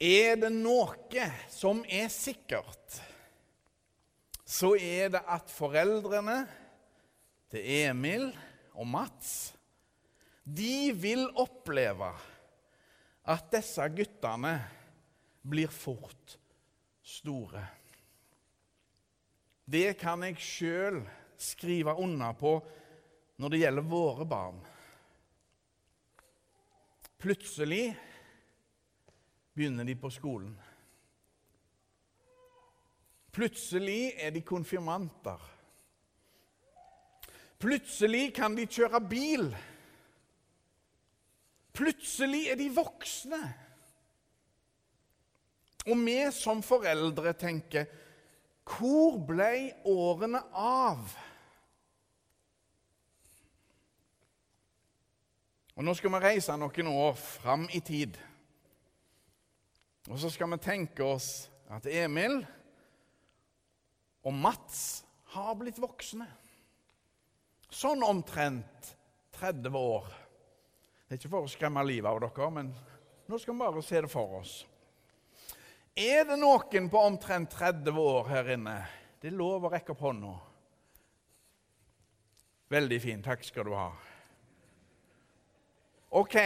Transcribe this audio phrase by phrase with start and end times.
[0.00, 2.96] Er det noe som er sikkert,
[4.48, 6.38] så er det at foreldrene
[7.52, 8.30] til Emil
[8.72, 9.52] og Mats
[10.50, 12.08] de vil oppleve
[13.30, 14.54] at disse guttene
[15.46, 16.36] blir fort
[17.04, 17.62] store.
[19.70, 21.02] Det kan jeg sjøl
[21.40, 22.56] skrive under på
[23.40, 24.58] når det gjelder våre barn.
[27.20, 27.92] Plutselig
[29.54, 30.52] begynner de på skolen.
[33.32, 35.40] Plutselig er de konfirmanter.
[37.60, 39.50] Plutselig kan de kjøre bil.
[41.76, 43.40] Plutselig er de voksne.
[45.86, 47.86] Og vi som foreldre tenker
[48.70, 51.14] Hvor ble årene av?
[55.74, 58.18] Og Nå skal vi reise noen år fram i tid.
[60.08, 62.38] Og så skal vi tenke oss at Emil
[64.24, 66.26] og Mats har blitt voksne.
[67.70, 68.94] Sånn omtrent
[69.36, 70.08] 30 år.
[71.06, 72.72] Det er ikke for å skremme livet av dere, men
[73.30, 74.54] nå skal vi bare se det for oss.
[75.94, 78.76] Er det noen på omtrent 30 år her inne?
[79.20, 80.32] Det er lov å rekke opp hånda.
[82.70, 83.22] Veldig fin.
[83.22, 83.90] Takk skal du ha.
[86.14, 86.36] Ok,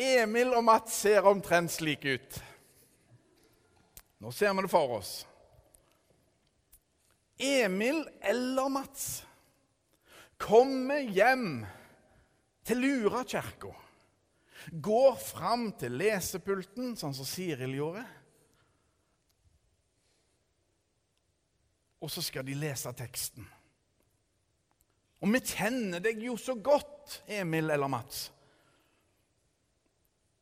[0.00, 2.40] Emil og Mats ser omtrent slik ut.
[4.24, 5.26] Nå ser vi det for oss.
[7.36, 9.26] Emil eller Mats
[10.40, 11.66] kommer hjem
[12.64, 13.74] til Lurakirka.
[14.72, 18.06] Går fram til lesepulten, sånn som Siril gjorde.
[22.00, 23.44] Og så skal de lese teksten.
[25.20, 28.30] Og vi kjenner deg jo så godt, Emil eller Mats.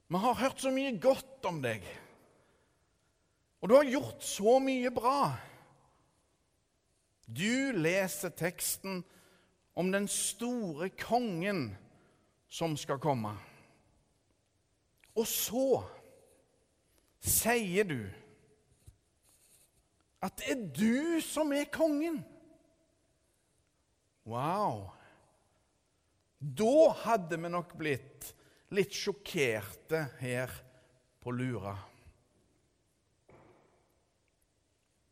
[0.06, 1.82] Vi har hørt så mye godt om deg.
[3.62, 5.32] Og du har gjort så mye bra.
[7.30, 9.04] Du leser teksten
[9.78, 11.68] om den store kongen
[12.50, 13.36] som skal komme.
[15.14, 15.84] Og så
[17.22, 18.00] sier du
[20.22, 22.20] at det er du som er kongen.
[24.26, 24.90] Wow!
[26.42, 28.32] Da hadde vi nok blitt
[28.74, 30.50] litt sjokkerte her
[31.22, 31.76] på Lura.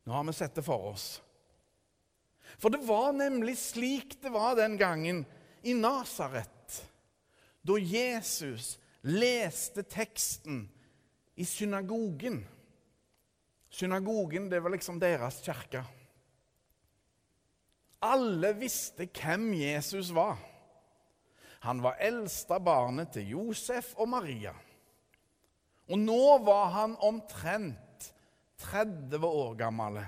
[0.05, 1.09] Nå har vi sett det for oss.
[2.59, 5.25] For det var nemlig slik det var den gangen
[5.63, 6.81] i Nasaret,
[7.63, 10.65] da Jesus leste teksten
[11.37, 12.43] i synagogen.
[13.71, 15.85] Synagogen det var liksom deres kirke.
[18.01, 20.41] Alle visste hvem Jesus var.
[21.61, 24.55] Han var eldste barnet til Josef og Maria.
[25.91, 27.90] Og nå var han omtrent
[28.61, 30.01] 30 år gammel.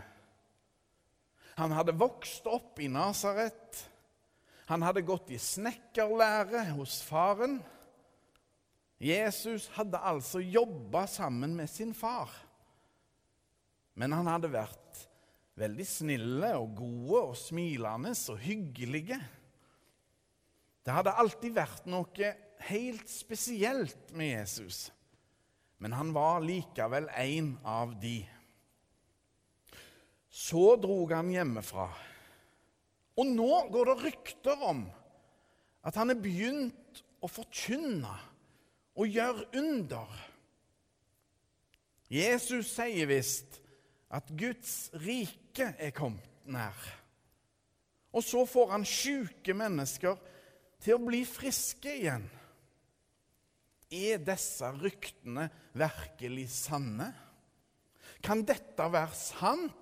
[1.58, 3.82] Han hadde vokst opp i Nasaret.
[4.70, 7.58] Han hadde gått i snekkerlære hos faren.
[9.02, 12.30] Jesus hadde altså jobba sammen med sin far.
[13.98, 15.02] Men han hadde vært
[15.58, 19.18] veldig snille og gode og smilende og hyggelige.
[20.82, 22.32] Det hadde alltid vært noe
[22.68, 24.86] helt spesielt med Jesus,
[25.82, 28.22] men han var likevel en av de.
[30.32, 31.90] Så drog han hjemmefra,
[33.20, 34.86] og nå går det rykter om
[35.84, 38.14] at han er begynt å forkynne
[38.96, 40.14] og gjøre under.
[42.12, 43.60] Jesus sier visst
[44.12, 46.76] at Guds rike er kommet nær.
[48.12, 50.16] Og så får han sjuke mennesker
[50.82, 52.24] til å bli friske igjen.
[53.92, 57.10] Er disse ryktene virkelig sanne?
[58.24, 59.78] Kan dette være sant?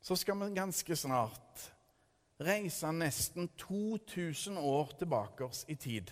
[0.00, 1.66] Så skal vi ganske snart
[2.40, 6.10] reise nesten 2000 år tilbake oss i tid.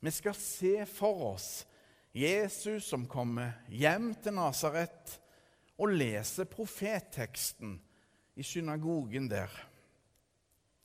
[0.00, 1.66] Vi skal se for oss
[2.16, 5.18] Jesus som kommer hjem til Nasaret
[5.76, 7.76] og leser profetteksten
[8.36, 9.52] i synagogen der.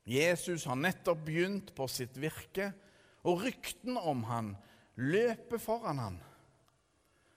[0.04, 2.72] Jesus har nettopp begynt på sitt virke,
[3.24, 4.56] og ryktene om han
[4.98, 6.18] løper foran han.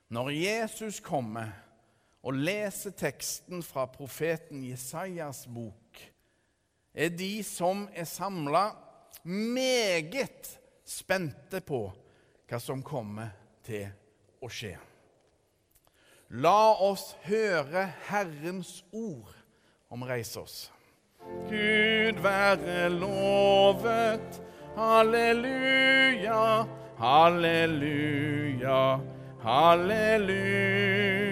[0.08, 1.52] Når Jesus kommer
[2.24, 6.00] og leser teksten fra profeten Jesajas bok,
[6.94, 8.70] er de som er samla,
[9.24, 10.48] meget
[10.84, 11.86] spente på
[12.48, 13.32] hva som kommer
[13.64, 13.88] til
[14.44, 14.74] å skje.
[16.44, 19.32] La oss høre Herrens ord
[19.92, 20.56] om reise oss.
[21.48, 24.40] Gud være lovet.
[24.74, 26.66] Halleluja,
[26.98, 28.80] halleluja,
[29.44, 31.23] Halleluja.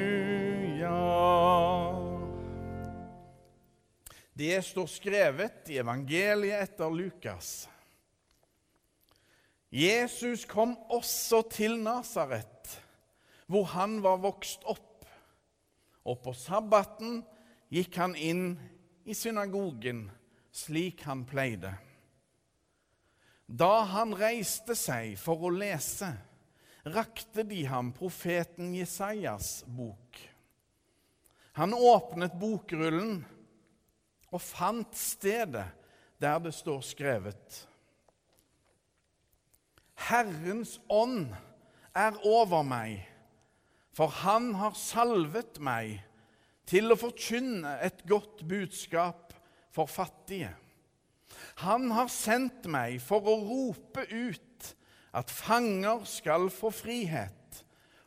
[4.32, 7.69] Det står skrevet i evangeliet etter Lukas.
[9.73, 12.73] Jesus kom også til Nasaret,
[13.49, 15.05] hvor han var vokst opp.
[16.08, 17.20] Og på sabbaten
[17.73, 18.46] gikk han inn
[19.05, 20.06] i synagogen
[20.52, 21.73] slik han pleide.
[23.46, 26.08] Da han reiste seg for å lese,
[26.88, 30.17] rakte de ham profeten Jesajas bok.
[31.61, 33.20] Han åpnet bokrullen
[34.32, 35.69] og fant stedet
[36.23, 37.58] der det står skrevet.
[40.08, 41.29] Herrens ånd
[41.94, 43.02] er over meg,
[43.93, 46.00] for han har salvet meg
[46.69, 49.34] til å forkynne et godt budskap
[49.75, 50.52] for fattige.
[51.62, 54.73] Han har sendt meg for å rope ut
[55.12, 57.61] at fanger skal få frihet,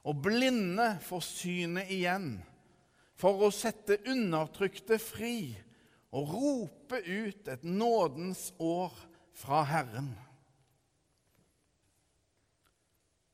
[0.06, 2.40] og blinde få synet igjen,
[3.18, 5.38] for å sette undertrykte fri
[6.16, 8.94] og rope ut et nådens år
[9.36, 10.14] fra Herren.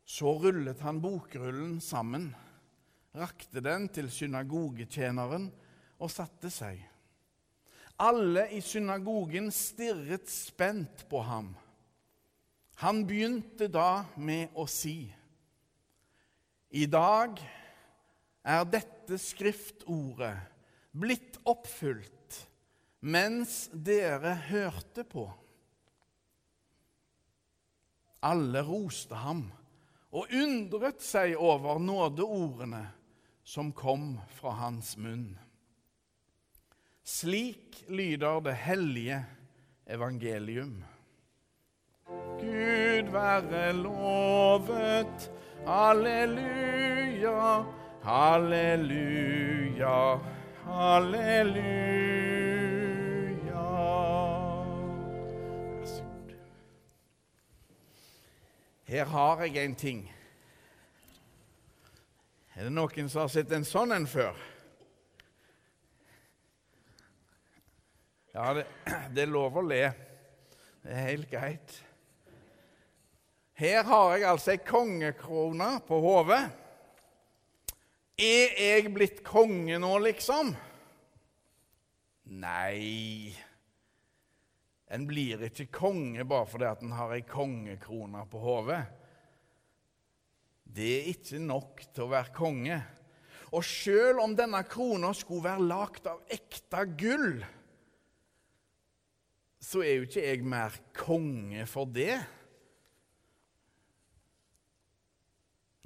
[0.06, 2.32] Så rullet han bokrullen sammen,
[3.16, 5.52] rakte den til synagogetjeneren
[6.02, 6.80] og satte seg.
[8.02, 11.52] Alle i synagogen stirret spent på ham.
[12.82, 15.06] Han begynte da med å si.:
[16.74, 17.38] I dag
[18.42, 20.34] er dette skriftordet
[20.98, 22.21] blitt oppfylt
[23.02, 25.26] mens dere hørte på.
[28.22, 29.48] Alle roste ham
[30.12, 32.84] og undret seg over nådeordene
[33.44, 35.34] som kom fra hans munn.
[37.02, 39.24] Slik lyder det hellige
[39.90, 40.84] evangelium.
[42.42, 45.32] Gud være lovet.
[45.66, 47.64] Halleluja,
[48.04, 49.98] halleluja,
[50.66, 52.31] halleluja.
[58.92, 60.00] Her har jeg en ting.
[62.60, 64.36] Er det noen som har sett en sånn en før?
[68.34, 68.66] Ja, det,
[69.16, 69.86] det er lov å le.
[70.84, 71.78] Det er helt greit.
[73.62, 76.42] Her har jeg altså ei kongekrone på hodet.
[78.20, 80.52] Er jeg blitt konge nå, liksom?
[82.44, 83.32] Nei.
[84.92, 88.82] En blir ikke konge bare fordi at en har ei kongekrone på hodet.
[90.72, 92.82] Det er ikke nok til å være konge.
[93.52, 97.42] Og sjøl om denne krona skulle være lagd av ekte gull,
[99.62, 102.16] så er jo ikke jeg mer konge for det.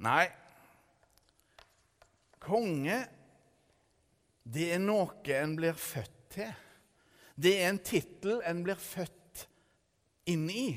[0.06, 0.24] Nei,
[2.42, 3.00] konge,
[4.46, 6.54] det er noe en blir født til.
[7.36, 9.44] Det er en tittel en blir født
[10.32, 10.68] inn i.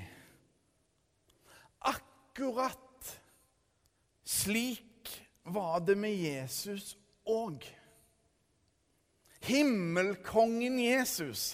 [1.88, 3.14] Akkurat
[4.28, 5.14] slik
[5.48, 7.64] var det med Jesus òg.
[9.48, 11.54] Himmelkongen Jesus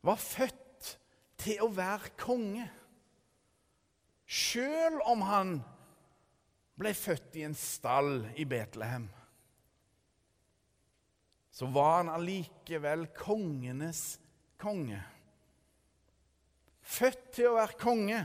[0.00, 0.94] var født
[1.38, 2.64] til å være konge.
[4.24, 5.52] Sjøl om han
[6.80, 9.08] ble født i en stall i Betlehem
[11.58, 14.20] så var han allikevel kongenes
[14.62, 15.00] konge.
[16.86, 18.20] Født til å være konge.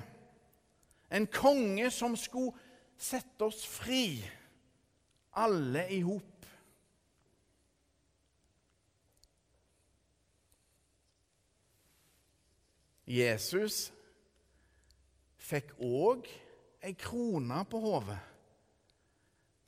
[1.09, 2.53] En konge som skulle
[2.93, 4.21] sette oss fri,
[5.33, 6.45] alle i hop.
[13.09, 13.87] Jesus
[15.41, 16.29] fikk òg
[16.85, 18.21] ei krone på hodet,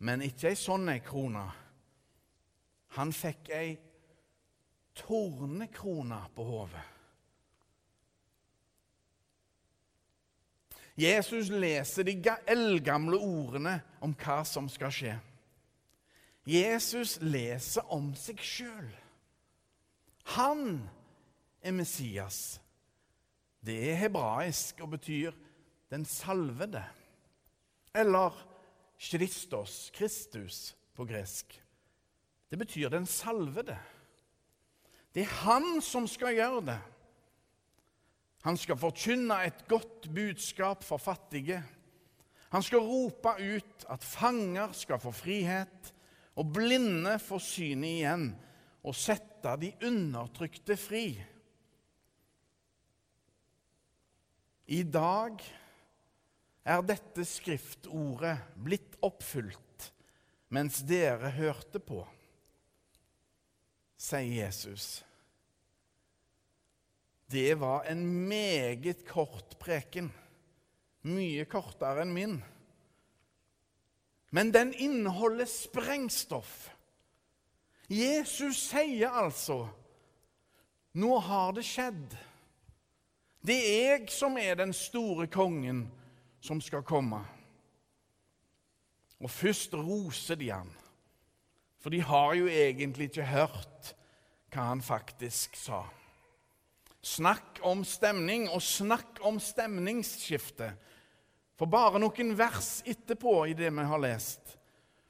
[0.05, 1.49] men ikke ei sånn ei krone.
[2.95, 3.75] Han fikk ei
[4.95, 6.83] tornekrone på hodet.
[10.95, 12.15] Jesus leser de
[12.47, 15.15] eldgamle ordene om hva som skal skje.
[16.47, 18.87] Jesus leser om seg sjøl.
[20.37, 20.85] Han
[21.59, 22.61] er Messias.
[23.65, 25.33] Det er hebraisk og betyr
[25.89, 26.85] 'den salvede',
[27.93, 28.31] eller
[28.99, 31.64] Kristos, Kristus på gresk.
[32.55, 33.75] Det betyr den salvede.
[35.11, 36.77] Det er han som skal gjøre det.
[38.47, 41.59] Han skal forkynne et godt budskap for fattige.
[42.55, 45.91] Han skal rope ut at fanger skal få frihet,
[46.39, 48.25] og blinde få synet igjen,
[48.87, 51.11] og sette de undertrykte fri.
[54.71, 55.43] I dag
[56.63, 59.91] er dette skriftordet blitt oppfylt
[60.55, 62.05] mens dere hørte på,
[64.05, 65.03] sier Jesus.
[67.31, 70.11] Det var en meget kort preken,
[71.05, 72.35] mye kortere enn min.
[74.29, 76.69] Men den inneholder sprengstoff.
[77.89, 79.65] Jesus sier altså
[80.95, 82.13] nå har det skjedd.
[83.45, 85.83] Det er jeg som er den store kongen
[86.39, 87.19] som skal komme.
[89.19, 90.71] Og først roser de han,
[91.85, 93.91] for de har jo egentlig ikke hørt
[94.49, 95.83] hva han faktisk sa.
[97.05, 100.71] Snakk om stemning, og snakk om stemningsskifte.
[101.53, 104.55] For bare noen vers etterpå i det vi har lest,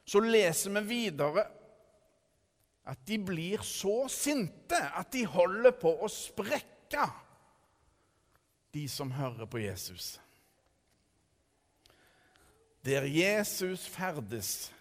[0.03, 1.47] så leser vi videre
[2.91, 7.07] at de blir så sinte at de holder på å sprekke,
[8.75, 10.17] de som hører på Jesus.
[12.83, 14.73] Der Jesus ferdes,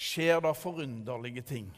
[0.00, 1.68] skjer det forunderlige ting.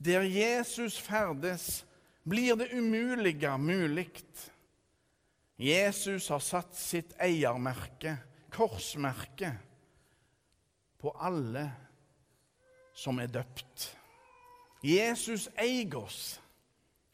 [0.00, 1.84] Der Jesus ferdes,
[2.24, 4.10] blir det umulige mulig.
[5.58, 8.16] Jesus har satt sitt eiermerke,
[8.50, 9.52] korsmerke,
[10.98, 11.66] på alle
[12.94, 13.88] som er døpt.
[14.82, 16.40] Jesus eier oss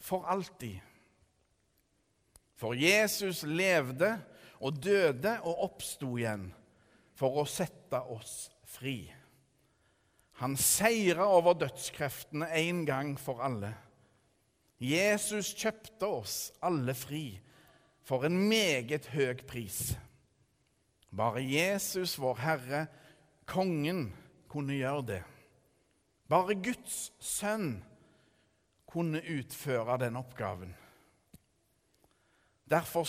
[0.01, 0.79] for alltid.
[2.59, 4.19] For Jesus levde
[4.61, 6.49] og døde og oppsto igjen
[7.17, 9.07] for å sette oss fri.
[10.39, 13.73] Han seira over dødskreftene en gang for alle.
[14.79, 17.41] Jesus kjøpte oss alle fri
[18.07, 19.97] for en meget høy pris.
[21.11, 22.87] Bare Jesus, vår Herre,
[23.49, 24.13] kongen,
[24.49, 25.23] kunne gjøre det.
[26.29, 27.81] Bare Guds sønn
[28.89, 30.71] kunne utføre den oppgaven.
[32.69, 33.05] Derfor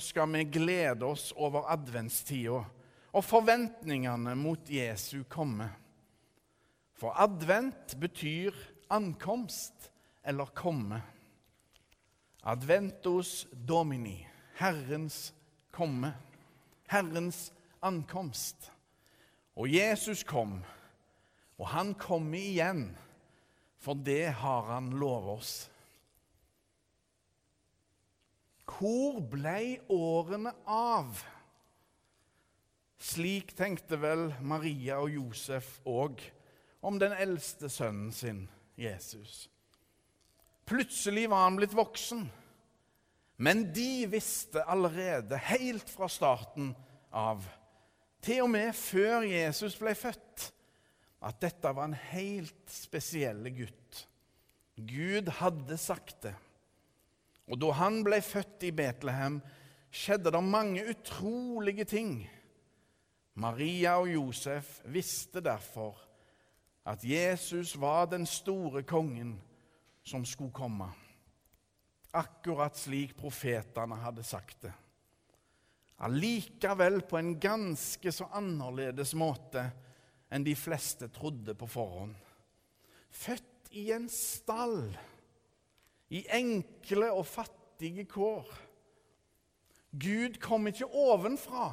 [0.00, 2.64] skal vi glede oss over adventstida
[3.12, 5.68] og forventningene mot Jesu komme.
[7.02, 8.54] For advent betyr
[8.88, 9.90] ankomst
[10.22, 11.00] eller komme.
[12.46, 15.32] Adventus domini, Herrens
[15.72, 16.12] komme,
[16.86, 18.70] Herrens ankomst.
[19.58, 20.60] Og Jesus kom,
[21.58, 22.84] og han kommer igjen,
[23.82, 25.54] for det har han lovet oss.
[28.62, 31.18] Hvor ble årene av?
[33.02, 36.22] Slik tenkte vel Maria og Josef òg
[36.82, 38.44] om den eldste sønnen sin,
[38.76, 39.46] Jesus.
[40.66, 42.26] Plutselig var han blitt voksen,
[43.42, 46.72] men de visste allerede, helt fra starten
[47.14, 47.46] av,
[48.22, 50.48] til og med før Jesus ble født,
[51.22, 54.04] at dette var en helt spesiell gutt.
[54.74, 56.34] Gud hadde sagt det.
[57.50, 59.40] Og da han ble født i Betlehem,
[59.92, 62.14] skjedde det mange utrolige ting.
[63.38, 65.98] Maria og Josef visste derfor
[66.84, 69.36] at Jesus var den store kongen
[70.02, 70.88] som skulle komme.
[72.12, 74.72] Akkurat slik profetene hadde sagt det.
[76.02, 79.62] Allikevel på en ganske så annerledes måte
[80.32, 82.16] enn de fleste trodde på forhånd.
[83.12, 84.90] Født i en stall,
[86.10, 88.50] i enkle og fattige kår.
[89.92, 91.70] Gud kom ikke ovenfra.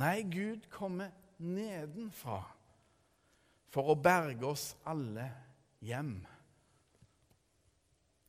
[0.00, 2.55] Nei, Gud kommer nedenfra
[3.72, 5.28] for å berge oss alle
[5.84, 6.18] hjem.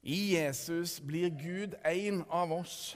[0.07, 2.95] I Jesus blir Gud en av oss.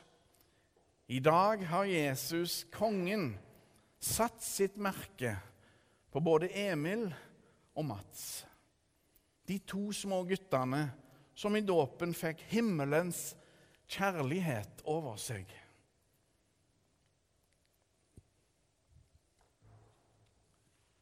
[1.11, 3.33] I dag har Jesus, kongen,
[3.99, 5.35] satt sitt merke
[6.11, 7.09] på både Emil
[7.75, 8.45] og Mats.
[9.47, 10.85] De to små guttene
[11.35, 13.33] som i dåpen fikk himmelens
[13.91, 15.49] kjærlighet over seg.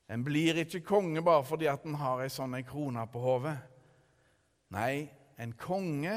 [0.10, 3.58] En blir ikke konge bare fordi at en har ei sånn krone på hodet.
[4.74, 6.16] Nei, en konge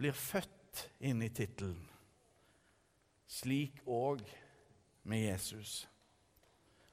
[0.00, 1.80] blir født inn i tittelen.
[3.30, 4.22] Slik òg
[5.08, 5.86] med Jesus.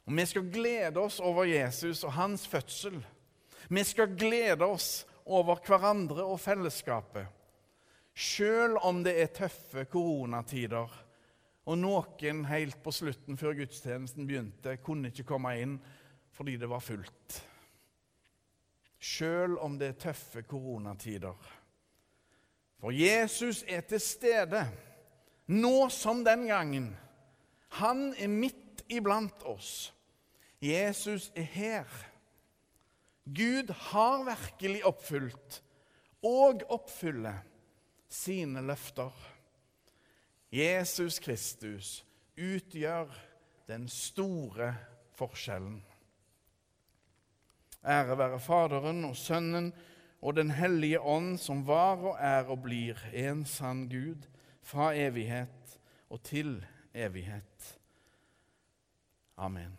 [0.07, 3.01] Og Vi skal glede oss over Jesus og hans fødsel.
[3.69, 7.27] Vi skal glede oss over hverandre og fellesskapet.
[8.15, 10.87] Selv om det er tøffe koronatider,
[11.67, 15.77] og noen helt på slutten, før gudstjenesten begynte, kunne ikke komme inn
[16.37, 17.37] fordi det var fullt.
[18.97, 21.35] Sjøl om det er tøffe koronatider.
[22.77, 24.63] For Jesus er til stede,
[25.49, 26.91] nå som den gangen.
[27.81, 29.91] Han er midt iblant oss.
[30.63, 31.87] Jesus er her.
[33.25, 35.61] Gud har virkelig oppfylt
[36.25, 37.41] og oppfyller
[38.09, 39.11] sine løfter.
[40.51, 42.05] Jesus Kristus
[42.37, 43.11] utgjør
[43.67, 44.71] den store
[45.17, 45.81] forskjellen.
[47.87, 49.73] Ære være Faderen og Sønnen
[50.21, 54.27] og Den hellige ånd, som var og er og blir en sann Gud,
[54.61, 57.79] fra evighet og til evighet.
[59.37, 59.77] Amen.